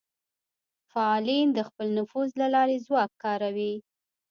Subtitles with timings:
[0.91, 3.73] فعالین د خپل نفوذ له لارې ځواک کاروي